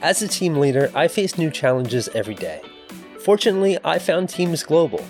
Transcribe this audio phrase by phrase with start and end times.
[0.00, 2.62] As a team leader, I face new challenges every day.
[3.24, 5.04] Fortunately, I found Teames Global.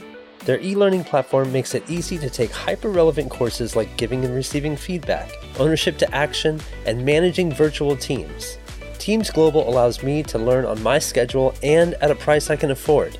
[0.46, 4.34] Their e learning platform makes it easy to take hyper relevant courses like giving and
[4.34, 8.56] receiving feedback, ownership to action, and managing virtual teams.
[8.98, 12.70] Teames Global allows me to learn on my schedule and at a price I can
[12.70, 13.18] afford.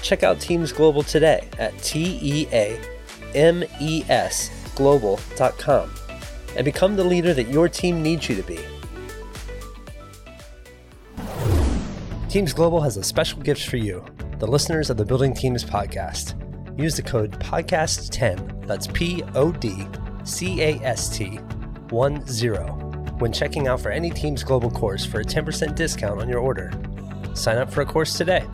[0.00, 2.80] Check out Teames Global today at T E A
[3.34, 5.90] M E S global.com
[6.56, 8.60] and become the leader that your team needs you to be.
[12.34, 14.04] Teames Global has a special gift for you,
[14.40, 16.34] the listeners of the Building Teams podcast.
[16.76, 19.86] Use the code PODCAST10, that's P O D
[20.24, 21.36] C A S T
[21.90, 22.72] 1 0,
[23.20, 26.72] when checking out for any Teames Global course for a 10% discount on your order.
[27.34, 28.44] Sign up for a course today.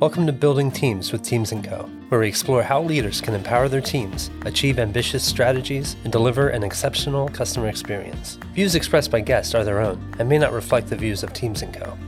[0.00, 3.68] Welcome to Building Teams with Teames & Co, where we explore how leaders can empower
[3.68, 8.38] their teams, achieve ambitious strategies, and deliver an exceptional customer experience.
[8.54, 11.62] Views expressed by guests are their own and may not reflect the views of Teames
[11.70, 11.98] & Co.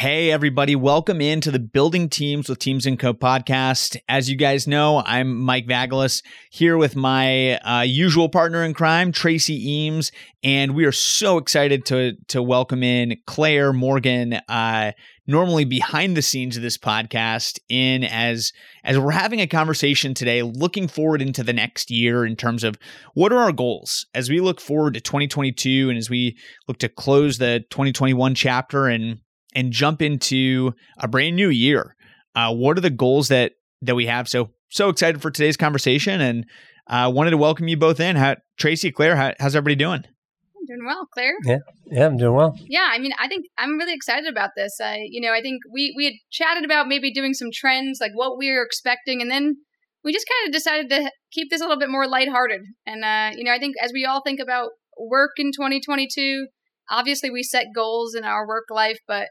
[0.00, 0.74] Hey, everybody.
[0.74, 3.98] Welcome into the Building Teams with Teames & Co podcast.
[4.08, 9.12] As you guys know, I'm Mike Vagalis here with my uh, usual partner in crime,
[9.12, 10.10] Tracy Eames.
[10.42, 14.92] And we are so excited to, to welcome in Claire Morgan, uh,
[15.26, 20.42] normally behind the scenes of this podcast in as as we're having a conversation today
[20.42, 22.78] looking forward into the next year in terms of
[23.12, 26.88] what are our goals as we look forward to 2022 and as we look to
[26.88, 29.20] close the 2021 chapter and
[29.54, 31.96] and jump into a brand new year.
[32.34, 34.28] Uh, what are the goals that that we have?
[34.28, 36.46] So so excited for today's conversation, and
[36.86, 38.16] uh, wanted to welcome you both in.
[38.16, 40.04] How, Tracy, Claire, how, how's everybody doing?
[40.04, 41.34] I'm doing well, Claire.
[41.44, 41.58] Yeah,
[41.90, 42.56] yeah, I'm doing well.
[42.68, 44.78] Yeah, I mean, I think I'm really excited about this.
[44.80, 48.12] I, you know, I think we we had chatted about maybe doing some trends, like
[48.14, 49.56] what we were expecting, and then
[50.04, 52.62] we just kind of decided to keep this a little bit more lighthearted.
[52.86, 56.46] And uh, you know, I think as we all think about work in 2022,
[56.90, 59.28] obviously we set goals in our work life, but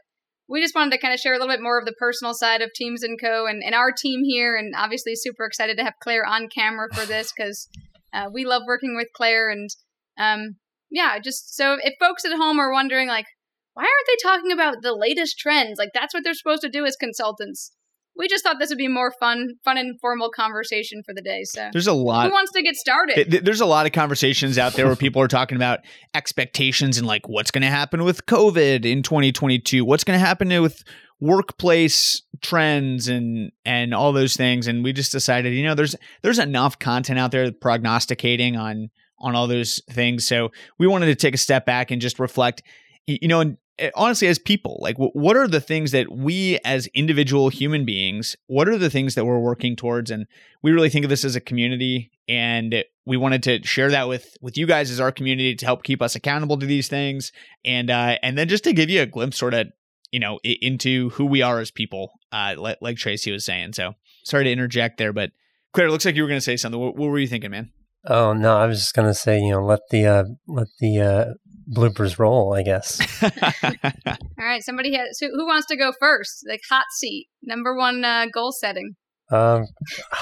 [0.50, 2.60] we just wanted to kind of share a little bit more of the personal side
[2.60, 3.46] of Teames and Co.
[3.46, 4.56] and, and our team here.
[4.56, 7.68] And obviously, super excited to have Claire on camera for this because
[8.12, 9.48] uh, we love working with Claire.
[9.48, 9.70] And
[10.18, 10.56] um,
[10.90, 13.26] yeah, just so if folks at home are wondering, like,
[13.74, 15.78] why aren't they talking about the latest trends?
[15.78, 17.72] Like, that's what they're supposed to do as consultants
[18.16, 21.42] we just thought this would be more fun, fun and informal conversation for the day.
[21.44, 22.26] So there's a lot.
[22.26, 23.44] Who wants to get started?
[23.44, 25.80] there's a lot of conversations out there where people are talking about
[26.14, 30.48] expectations and like what's going to happen with COVID in 2022, what's going to happen
[30.60, 30.82] with
[31.20, 34.66] workplace trends and and all those things.
[34.66, 39.34] And we just decided, you know, there's there's enough content out there prognosticating on on
[39.34, 40.26] all those things.
[40.26, 42.62] So we wanted to take a step back and just reflect
[43.06, 43.46] you know, Eh,
[43.94, 48.68] honestly as people like what are the things that we as individual human beings what
[48.68, 50.10] are the things that we're working towards?
[50.10, 50.26] And
[50.62, 54.36] we really think of this as a community and we wanted to share that with
[54.40, 57.32] with you guys as our community to help keep us accountable to these things.
[57.64, 59.68] And uh and then just to give you a glimpse sort of
[60.10, 63.72] you know into who we are as people uh like, like tracy was saying.
[63.74, 65.30] So sorry to interject there but
[65.72, 66.80] claire it looks like you were going to say something.
[66.80, 67.72] What, what were you thinking man?
[68.06, 71.24] Oh no, I was just gonna say, you know, let the uh, let the uh,
[71.70, 73.00] bloopers roll, I guess.
[73.22, 75.18] All right, somebody has.
[75.18, 76.44] So who wants to go first?
[76.48, 78.96] Like hot seat, number one uh, goal setting.
[79.30, 79.66] Um,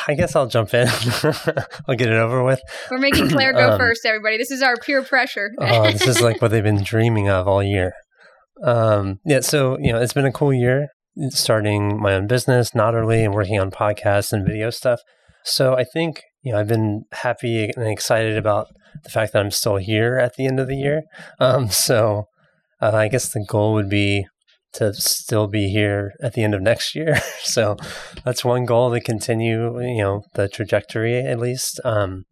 [0.07, 0.87] I guess I'll jump in.
[1.89, 2.61] I'll get it over with.
[2.91, 4.37] We're making Claire go um, first, everybody.
[4.37, 5.51] This is our peer pressure.
[5.59, 7.93] oh, this is like what they've been dreaming of all year.
[8.63, 10.89] Um, yeah, so you know, it's been a cool year
[11.31, 15.01] starting my own business, Notterly, and working on podcasts and video stuff.
[15.45, 18.69] So I think you know I've been happy and excited about
[19.05, 21.03] the fact that I'm still here at the end of the year.
[21.41, 22.25] Um, so
[22.81, 24.27] uh, I guess the goal would be
[24.75, 27.17] to still be here at the end of next year.
[27.43, 27.77] so
[28.25, 31.81] that's one goal to continue, you know, the trajectory at least.
[31.85, 32.25] Um,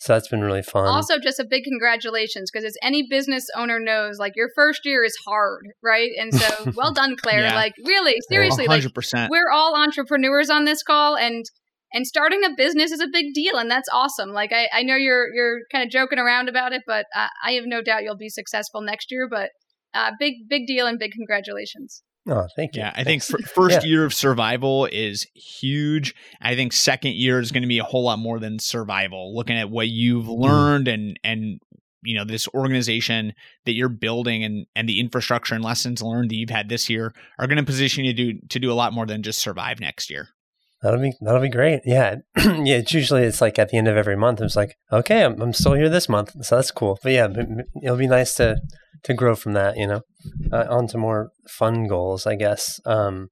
[0.00, 0.86] so that's been really fun.
[0.86, 5.02] Also, just a big congratulations because as any business owner knows, like your first year
[5.02, 6.10] is hard, right?
[6.16, 7.40] And so, well done, Claire.
[7.40, 7.54] yeah.
[7.54, 9.12] Like, really, seriously, 100%.
[9.14, 11.44] like we're all entrepreneurs on this call, and
[11.92, 14.96] and starting a business is a big deal and that's awesome like i, I know
[14.96, 18.16] you're you're kind of joking around about it but I, I have no doubt you'll
[18.16, 19.50] be successful next year but
[19.94, 22.82] uh, big big deal and big congratulations Oh, thank you.
[22.82, 23.88] Yeah, I think first yeah.
[23.88, 26.14] year of survival is huge.
[26.42, 29.34] I think second year is going to be a whole lot more than survival.
[29.34, 30.42] Looking at what you've mm-hmm.
[30.42, 30.94] learned mm.
[30.94, 31.60] and and
[32.02, 33.32] you know this organization
[33.64, 37.14] that you're building and and the infrastructure and lessons learned that you've had this year
[37.38, 39.80] are going to position you to do to do a lot more than just survive
[39.80, 40.28] next year.
[40.82, 41.80] That'll be that'll be great.
[41.84, 42.76] Yeah, yeah.
[42.76, 44.40] It's usually it's like at the end of every month.
[44.40, 46.98] It's like, okay, I'm, I'm still here this month, so that's cool.
[47.02, 47.28] But yeah,
[47.82, 48.56] it'll be nice to
[49.04, 50.02] to grow from that, you know,
[50.52, 52.80] uh, onto more fun goals, I guess.
[52.84, 53.28] Um,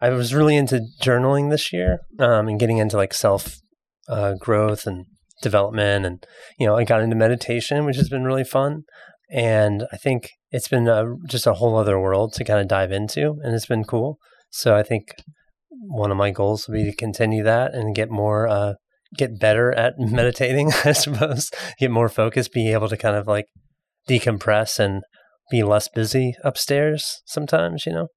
[0.00, 3.56] I was really into journaling this year um, and getting into like self
[4.08, 5.06] uh, growth and
[5.42, 6.26] development, and
[6.58, 8.82] you know, I got into meditation, which has been really fun.
[9.30, 12.92] And I think it's been a, just a whole other world to kind of dive
[12.92, 14.18] into, and it's been cool.
[14.50, 15.14] So I think
[15.80, 18.74] one of my goals will be to continue that and get more, uh,
[19.16, 23.46] get better at meditating, I suppose, get more focused, be able to kind of like
[24.08, 25.02] decompress and
[25.50, 28.08] be less busy upstairs sometimes, you know?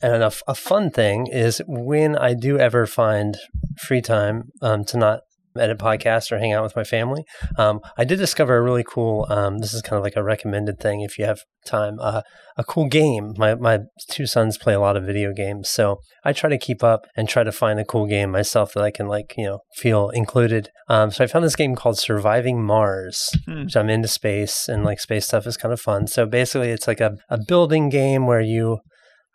[0.00, 3.36] And a, a fun thing is when I do ever find
[3.78, 5.20] free time um, to not
[5.58, 7.24] edit podcasts or hang out with my family.
[7.56, 9.26] Um, I did discover a really cool.
[9.28, 11.98] Um, this is kind of like a recommended thing if you have time.
[12.00, 12.22] Uh,
[12.56, 13.34] a cool game.
[13.36, 16.82] My my two sons play a lot of video games, so I try to keep
[16.82, 19.60] up and try to find a cool game myself that I can like you know
[19.76, 20.70] feel included.
[20.88, 23.64] Um, so I found this game called Surviving Mars, hmm.
[23.64, 26.06] which I'm into space and like space stuff is kind of fun.
[26.06, 28.80] So basically, it's like a, a building game where you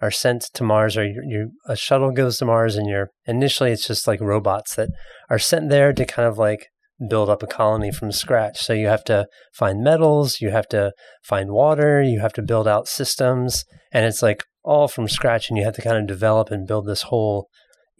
[0.02, 3.72] are sent to Mars, or you, you, a shuttle goes to Mars, and you're initially
[3.72, 4.90] it's just like robots that
[5.30, 6.68] are sent there to kind of like
[7.10, 8.60] build up a colony from scratch.
[8.64, 10.92] So you have to find metals, you have to
[11.24, 15.58] find water, you have to build out systems, and it's like all from scratch, and
[15.58, 17.48] you have to kind of develop and build this whole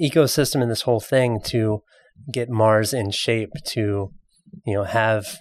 [0.02, 1.82] ecosystem and this whole thing to
[2.32, 4.12] get Mars in shape to
[4.66, 5.40] you know have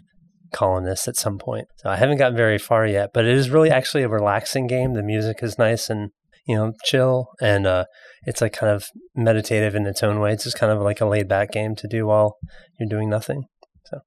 [0.52, 1.66] colonists at some point.
[1.76, 4.94] So I haven't gotten very far yet, but it is really actually a relaxing game.
[4.94, 6.10] The music is nice and
[6.46, 7.84] you know, chill and uh,
[8.24, 10.32] it's like kind of meditative in its own way.
[10.32, 12.36] It's just kind of like a laid back game to do while
[12.78, 13.44] you're doing nothing.
[13.84, 14.00] So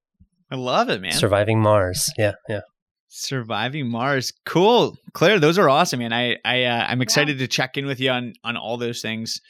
[0.51, 1.11] I love it, man.
[1.11, 2.11] Surviving Mars.
[2.17, 2.61] Yeah, yeah.
[3.07, 4.31] Surviving Mars.
[4.45, 4.95] Cool.
[5.13, 6.13] Claire, those are awesome, man.
[6.13, 7.45] I I uh, I'm excited yeah.
[7.45, 9.41] to check in with you on on all those things.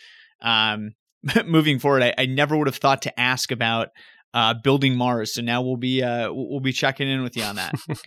[0.42, 0.92] Um
[1.46, 3.90] moving forward, I, I never would have thought to ask about
[4.34, 5.34] uh, building Mars.
[5.34, 7.74] So now we'll be uh, we'll be checking in with you on that.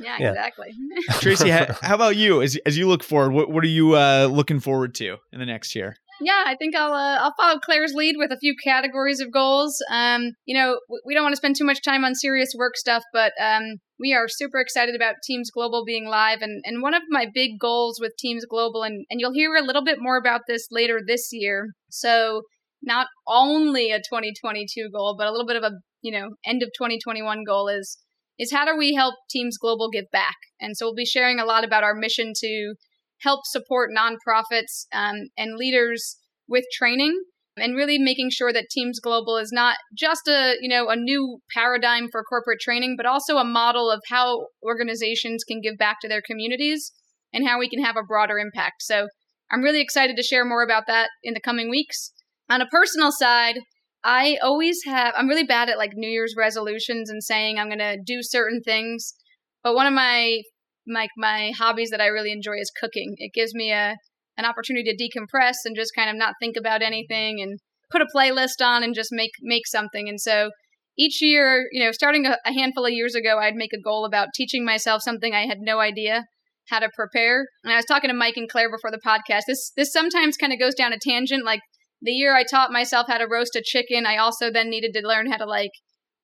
[0.00, 0.68] yeah, yeah, exactly.
[1.20, 2.42] Tracy, how, how, about you?
[2.42, 5.46] As as you look forward, what what are you uh, looking forward to in the
[5.46, 5.96] next year?
[6.20, 9.82] Yeah, I think I'll uh, I'll follow Claire's lead with a few categories of goals.
[9.90, 13.02] Um, you know, we don't want to spend too much time on serious work stuff,
[13.12, 16.42] but um, we are super excited about Teames Global being live.
[16.42, 19.62] And, and one of my big goals with Teames Global, and, and you'll hear a
[19.62, 21.68] little bit more about this later this year.
[21.88, 22.42] So
[22.82, 26.70] not only a 2022 goal, but a little bit of a you know end of
[26.76, 27.98] 2021 goal is
[28.38, 30.36] is how do we help Teames Global give back?
[30.60, 32.74] And so we'll be sharing a lot about our mission to
[33.20, 36.16] help support nonprofits um, and leaders
[36.48, 37.16] with training
[37.56, 41.38] and really making sure that Teames Global is not just a you know a new
[41.54, 46.08] paradigm for corporate training, but also a model of how organizations can give back to
[46.08, 46.92] their communities
[47.32, 48.82] and how we can have a broader impact.
[48.82, 49.08] So
[49.50, 52.12] I'm really excited to share more about that in the coming weeks.
[52.52, 53.60] On a personal side,
[54.04, 57.78] I always have, I'm really bad at like New Year's resolutions and saying I'm going
[57.78, 59.14] to do certain things.
[59.62, 60.42] But one of my,
[60.86, 63.14] my, my hobbies that I really enjoy is cooking.
[63.16, 63.96] It gives me a,
[64.36, 67.58] an opportunity to decompress and just kind of not think about anything and
[67.90, 70.06] put a playlist on and just make, make something.
[70.06, 70.50] And so
[70.98, 74.04] each year, you know, starting a, a handful of years ago, I'd make a goal
[74.04, 76.24] about teaching myself something I had no idea
[76.68, 77.46] how to prepare.
[77.64, 79.42] And I was talking to Mike and Claire before the podcast.
[79.46, 81.44] This this sometimes kind of goes down a tangent.
[81.44, 81.60] Like
[82.02, 85.06] the year I taught myself how to roast a chicken, I also then needed to
[85.06, 85.70] learn how to like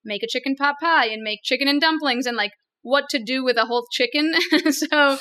[0.04, 2.52] make a chicken pot pie and make chicken and dumplings and like
[2.82, 4.34] what to do with a whole chicken.
[4.70, 5.18] so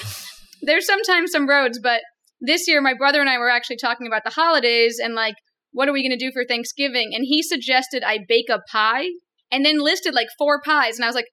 [0.62, 2.02] there's sometimes some roads, but
[2.42, 5.35] this year my brother and I were actually talking about the holidays and like
[5.71, 7.11] what are we going to do for Thanksgiving?
[7.14, 9.07] And he suggested I bake a pie
[9.52, 11.28] and then listed like four pies and I was like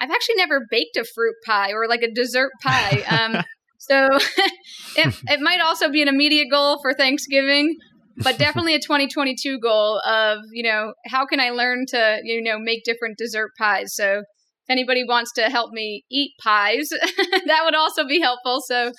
[0.00, 3.04] I've actually never baked a fruit pie or like a dessert pie.
[3.14, 3.44] Um,
[3.78, 4.08] so
[4.96, 7.76] it, it might also be an immediate goal for Thanksgiving,
[8.18, 12.58] but definitely a 2022 goal of you know how can i learn to you know
[12.58, 16.88] make different dessert pies so if anybody wants to help me eat pies
[17.46, 18.92] that would also be helpful so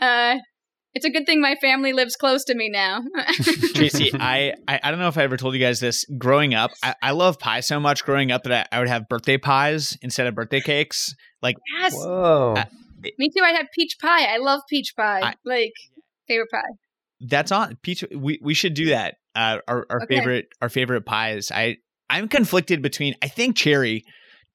[0.00, 0.36] uh,
[0.94, 3.02] it's a good thing my family lives close to me now.
[3.74, 6.04] Tracy, I, I, I don't know if I ever told you guys this.
[6.18, 8.04] Growing up, I, I love pie so much.
[8.04, 11.14] Growing up, that I, I, would have birthday pies instead of birthday cakes.
[11.40, 12.56] Like, yes, Whoa.
[13.18, 13.42] me too.
[13.42, 14.34] I had peach pie.
[14.34, 15.34] I love peach pie.
[15.46, 15.72] like
[16.28, 16.60] favorite pie
[17.22, 18.04] that's on peach.
[18.14, 19.16] We we should do that.
[19.34, 20.16] Uh, our our okay.
[20.16, 21.50] favorite our favorite pies.
[21.50, 21.78] I
[22.10, 23.14] I'm conflicted between.
[23.22, 24.04] I think cherry.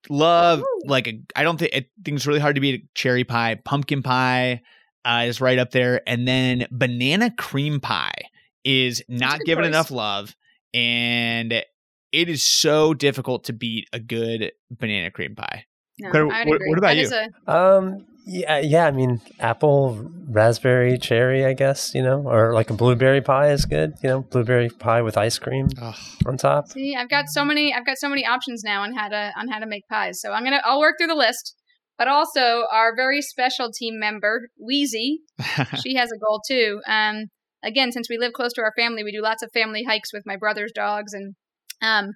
[0.10, 0.82] Love Ooh.
[0.86, 3.60] like I don't think I think it's really hard to beat cherry pie.
[3.64, 4.62] Pumpkin pie
[5.04, 8.30] uh, is right up there, and then banana cream pie
[8.64, 9.70] is not given choice.
[9.70, 10.36] enough love,
[10.74, 15.66] and it is so difficult to beat a good banana cream pie.
[16.00, 17.10] No, Claire, what, what, about you?
[17.48, 18.86] A- um, yeah, yeah.
[18.86, 21.46] I mean, apple, raspberry, cherry.
[21.46, 23.94] I guess you know, or like a blueberry pie is good.
[24.04, 25.96] You know, blueberry pie with ice cream Ugh.
[26.26, 26.68] on top.
[26.68, 27.74] See, I've got so many.
[27.74, 30.20] I've got so many options now on how to on how to make pies.
[30.20, 30.62] So I'm gonna.
[30.66, 31.56] I'll work through the list.
[31.98, 35.22] but also our very special team member, Wheezy.
[35.84, 36.82] she has a goal too.
[36.86, 37.28] Um,
[37.64, 40.24] again, since we live close to our family, we do lots of family hikes with
[40.26, 41.36] my brother's dogs, and
[41.82, 42.12] um,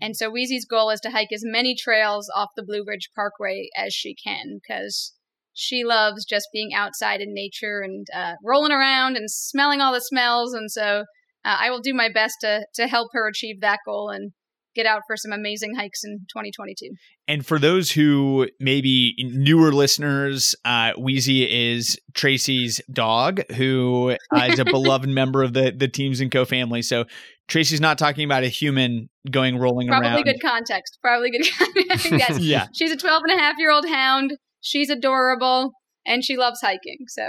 [0.00, 3.70] and so Wheezy's goal is to hike as many trails off the Blue Ridge Parkway
[3.76, 5.14] as she can because
[5.54, 10.00] she loves just being outside in nature and uh, rolling around and smelling all the
[10.00, 10.52] smells.
[10.52, 11.04] And so
[11.44, 14.32] uh, I will do my best to to help her achieve that goal and
[14.74, 16.90] get out for some amazing hikes in 2022.
[17.28, 24.58] And for those who maybe newer listeners, uh, Wheezy is Tracy's dog, who uh, is
[24.58, 26.82] a beloved member of the the Teames and Co family.
[26.82, 27.04] So
[27.46, 30.16] Tracy's not talking about a human going rolling Probably around.
[30.16, 30.98] Probably good context.
[31.02, 31.46] Probably good.
[32.10, 32.38] yes.
[32.40, 32.66] yeah.
[32.74, 34.34] She's a 12 and a half year old hound.
[34.64, 35.72] She's adorable
[36.06, 36.98] and she loves hiking.
[37.08, 37.22] So,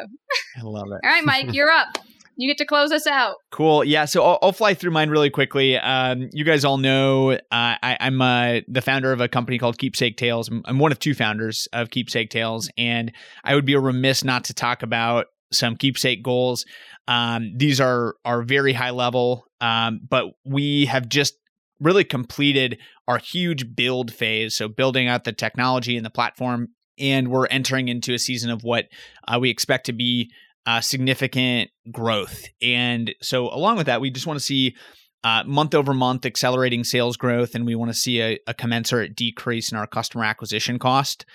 [0.57, 1.01] I love it.
[1.03, 1.97] all right, Mike, you're up.
[2.37, 3.35] You get to close us out.
[3.51, 3.83] Cool.
[3.83, 4.05] Yeah.
[4.05, 5.77] So I'll, I'll fly through mine really quickly.
[5.77, 9.77] Um, you guys all know uh, I, I'm uh, the founder of a company called
[9.77, 10.49] Keepsake Tales.
[10.49, 13.13] I'm, I'm one of two founders of Keepsake Tales, and
[13.43, 16.65] I would be remiss not to talk about some keepsake goals.
[17.07, 21.35] Um, these are are very high level, um, but we have just
[21.79, 24.55] really completed our huge build phase.
[24.55, 28.63] So building out the technology and the platform, and we're entering into a season of
[28.63, 28.85] what
[29.27, 30.31] uh, we expect to be
[30.65, 32.45] uh, significant growth.
[32.61, 34.75] And so, along with that, we just want to see
[35.23, 39.15] uh, month over month accelerating sales growth, and we want to see a, a, commensurate
[39.15, 41.25] decrease in our customer acquisition cost.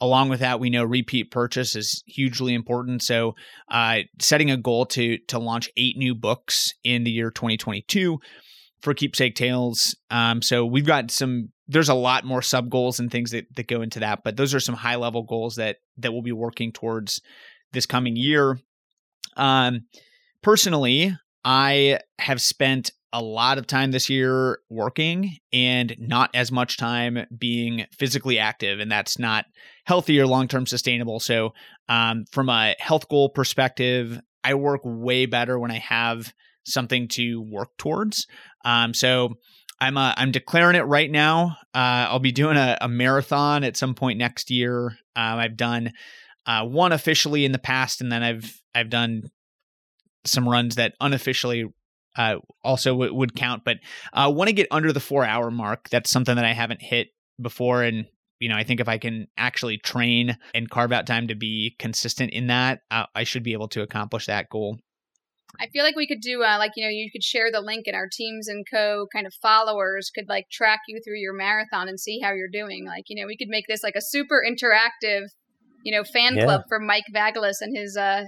[0.00, 3.02] Along with that, we know repeat purchase is hugely important.
[3.02, 3.34] So,
[3.70, 8.18] uh, setting a goal to to launch eight new books in the year 2022
[8.80, 9.96] for Keepsake Tales.
[10.10, 11.50] Um, so we've got some.
[11.68, 14.54] There's a lot more sub goals and things that, that go into that, but those
[14.54, 17.20] are some high level goals that that we'll be working towards
[17.72, 18.58] this coming year.
[19.36, 19.82] Um,
[20.42, 26.76] personally, I have spent a lot of time this year working and not as much
[26.76, 29.46] time being physically active, and that's not
[29.84, 31.20] healthy or long term sustainable.
[31.20, 31.52] So,
[31.88, 36.32] um, from a health goal perspective, I work way better when I have
[36.64, 38.26] something to work towards.
[38.64, 39.34] Um, so.
[39.80, 41.56] I'm uh, I'm declaring it right now.
[41.74, 44.86] Uh, I'll be doing a, a, marathon at some point next year.
[45.14, 45.92] Um, I've done
[46.46, 49.30] uh, one officially in the past, and then I've I've done
[50.24, 51.66] some runs that unofficially
[52.16, 53.62] uh, also w- would count.
[53.64, 53.78] But
[54.12, 55.88] I uh, want to get under the four hour mark.
[55.90, 57.08] That's something that I haven't hit
[57.40, 58.06] before, and
[58.40, 61.76] you know I think if I can actually train and carve out time to be
[61.78, 64.78] consistent in that, uh, I should be able to accomplish that goal.
[65.60, 67.86] I feel like we could do uh, like you know you could share the link
[67.86, 71.88] and our teames and co kind of followers could like track you through your marathon
[71.88, 72.86] and see how you're doing.
[72.86, 75.26] Like you know we could make this like a super interactive
[75.82, 76.44] you know fan yeah.
[76.44, 78.24] club for Mike Vagelos and his uh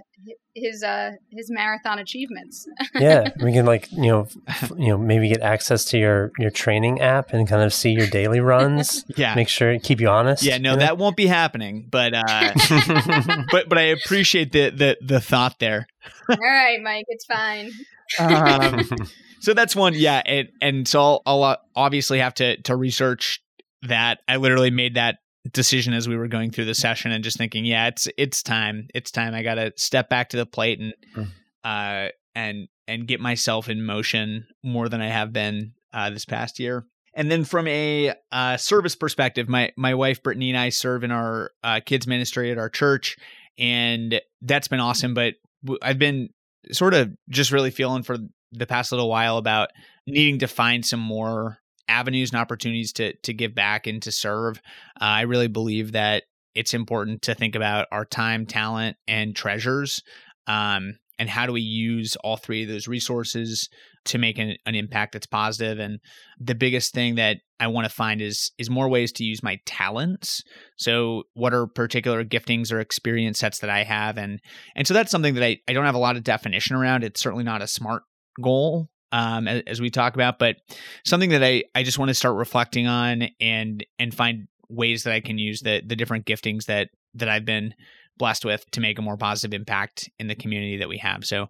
[0.55, 2.67] his uh his marathon achievements.
[2.95, 4.29] yeah, we can like you know
[4.77, 8.07] you know maybe get access to your your training app and kind of see your
[8.07, 9.05] daily runs.
[9.17, 10.43] yeah, make sure keep you honest.
[10.43, 11.87] Yeah, no, that won't be happening.
[11.91, 12.53] But uh,
[13.51, 15.87] but but I appreciate the the the thought there.
[16.29, 17.71] All right, Mike, it's fine.
[18.19, 18.85] Um,
[19.41, 23.43] so that's one, yeah, and and so I'll, I'll uh, obviously have to to research
[23.83, 24.21] that.
[24.29, 25.19] I literally made that
[25.51, 28.89] decision as we were going through the session and just thinking, yeah, it's it's time.
[28.95, 29.35] It's time.
[29.35, 31.29] I got to step back to the plate and mm.
[31.65, 36.59] uh and and get myself in motion more than I have been uh, this past
[36.59, 36.87] year.
[37.15, 41.11] And then from a uh, service perspective, my my wife Brittany and I serve in
[41.11, 43.17] our uh, kids ministry at our church,
[43.59, 45.15] and that's been awesome.
[45.15, 45.35] But
[45.83, 46.31] I've been
[46.73, 48.19] sort of just really feeling for
[48.53, 49.71] the past little while about
[50.07, 54.61] needing to find some more avenues and opportunities to to give back and to serve.
[55.01, 56.25] Uh, I really believe that
[56.55, 60.03] it's important to think about our time, talent, and treasures.
[60.47, 63.69] Um, and how do we use all three of those resources
[64.07, 66.01] to make an, an impact that's positive and
[66.39, 69.59] the biggest thing that i want to find is is more ways to use my
[69.67, 70.43] talents
[70.77, 74.41] so what are particular giftings or experience sets that i have and
[74.75, 77.21] and so that's something that i, I don't have a lot of definition around it's
[77.21, 78.03] certainly not a smart
[78.41, 80.57] goal um, as, as, we talk about, but
[81.05, 85.13] something that I, I just want to start reflecting on and and find ways that
[85.13, 87.75] I can use the the different giftings that that I've been
[88.19, 91.25] blessed with to make a more positive impact in the community that we have.
[91.25, 91.49] So,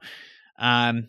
[0.58, 1.08] um,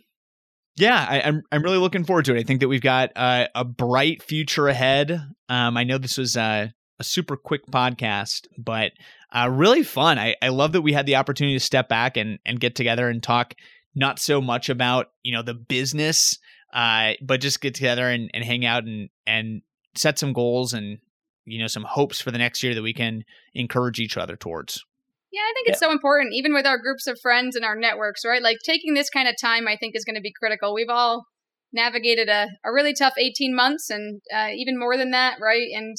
[0.82, 2.40] yeah, I, am I'm, I'm really looking forward to it.
[2.40, 5.12] I think that we've got uh, a bright future ahead.
[5.48, 8.92] Um, I know this was a, a super quick podcast, but
[9.32, 10.18] uh, really fun.
[10.18, 13.10] I, I love that we had the opportunity to step back and and get together
[13.10, 13.54] and talk
[13.94, 16.40] not so much about you know the business
[16.74, 19.62] uh, but just get together and, and hang out and and
[19.96, 20.98] set some goals and
[21.46, 23.24] you know some hopes for the next year that we can
[23.54, 24.84] encourage each other towards
[25.32, 25.88] yeah i think it's yeah.
[25.88, 29.10] so important even with our groups of friends and our networks right like taking this
[29.10, 31.26] kind of time i think is going to be critical we've all
[31.74, 35.96] navigated a, a really tough 18 months and uh, even more than that right and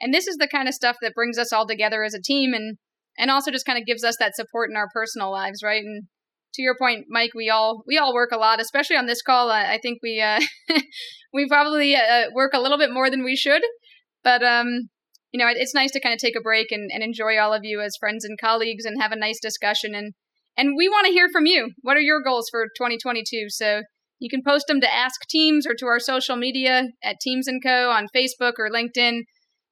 [0.00, 2.52] and this is the kind of stuff that brings us all together as a team
[2.54, 2.78] and
[3.18, 5.82] and also just kind of gives us that support in our personal lives, right?
[5.82, 6.04] And
[6.54, 9.50] to your point, Mike, we all we all work a lot, especially on this call.
[9.50, 10.40] I, I think we uh,
[11.32, 13.62] we probably uh, work a little bit more than we should,
[14.22, 14.88] but um,
[15.36, 17.60] you know, it's nice to kind of take a break and, and enjoy all of
[17.62, 19.94] you as friends and colleagues and have a nice discussion.
[19.94, 20.14] And
[20.56, 21.72] and we want to hear from you.
[21.82, 23.50] What are your goals for 2022?
[23.50, 23.82] So
[24.18, 27.62] you can post them to Ask Teames or to our social media at Teames and
[27.62, 27.90] Co.
[27.90, 29.24] on Facebook or LinkedIn.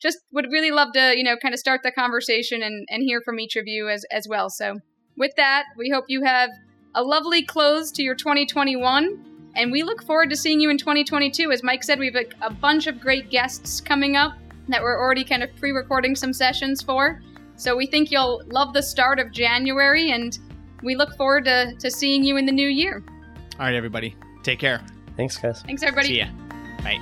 [0.03, 3.23] Just would really love to, you know, kind of start the conversation and, and hear
[3.25, 4.51] from each of you as, as well.
[4.51, 4.81] So
[5.17, 6.51] with that, we hope you have
[6.95, 9.53] a lovely close to your 2021.
[9.57, 11.51] And we look forward to seeing you in 2022.
[11.51, 14.35] As Mike said, we have a, a bunch of great guests coming up
[14.69, 17.21] that we're already kind of pre recording some sessions for.
[17.57, 20.37] So we think you'll love the start of January, and
[20.83, 23.03] we look forward to, to seeing you in the new year.
[23.59, 24.17] All right, everybody.
[24.43, 24.81] Take care.
[25.17, 25.63] Thanks, guys.
[25.63, 26.09] Thanks, everybody.
[26.09, 26.27] See ya.
[26.83, 27.01] Bye.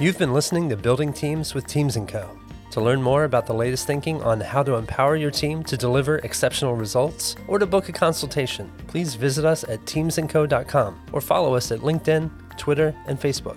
[0.00, 2.40] You've been listening to Building Teams with Teames & Co.
[2.70, 6.18] To learn more about the latest thinking on how to empower your team to deliver
[6.18, 11.72] exceptional results or to book a consultation, please visit us at teamesandco.com or follow us
[11.72, 12.30] at LinkedIn,
[12.60, 13.56] Twitter, and Facebook.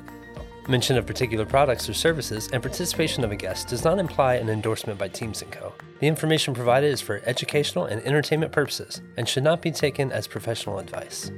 [0.70, 4.50] Mention of particular products or services and participation of a guest does not imply an
[4.50, 5.74] endorsement by Teames & Co.
[6.00, 10.26] The information provided is for educational and entertainment purposes and should not be taken as
[10.26, 11.32] professional advice.